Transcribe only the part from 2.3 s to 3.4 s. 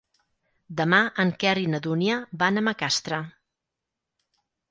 van a Macastre.